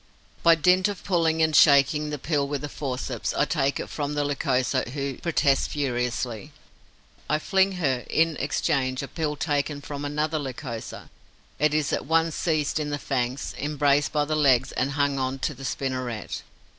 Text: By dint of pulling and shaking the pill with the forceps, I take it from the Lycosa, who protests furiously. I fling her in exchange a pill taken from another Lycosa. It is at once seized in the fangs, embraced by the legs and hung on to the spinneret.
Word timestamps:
By 0.41 0.55
dint 0.55 0.87
of 0.87 1.03
pulling 1.03 1.43
and 1.43 1.55
shaking 1.55 2.09
the 2.09 2.17
pill 2.17 2.47
with 2.47 2.61
the 2.61 2.69
forceps, 2.69 3.35
I 3.35 3.45
take 3.45 3.79
it 3.79 3.87
from 3.87 4.15
the 4.15 4.23
Lycosa, 4.23 4.89
who 4.89 5.19
protests 5.19 5.67
furiously. 5.67 6.51
I 7.29 7.37
fling 7.37 7.73
her 7.73 8.03
in 8.09 8.35
exchange 8.37 9.03
a 9.03 9.07
pill 9.07 9.35
taken 9.35 9.79
from 9.79 10.03
another 10.03 10.39
Lycosa. 10.39 11.11
It 11.59 11.75
is 11.75 11.93
at 11.93 12.07
once 12.07 12.33
seized 12.33 12.79
in 12.79 12.89
the 12.89 12.97
fangs, 12.97 13.53
embraced 13.59 14.11
by 14.11 14.25
the 14.25 14.35
legs 14.35 14.71
and 14.71 14.93
hung 14.93 15.19
on 15.19 15.37
to 15.37 15.53
the 15.53 15.63
spinneret. 15.65 16.41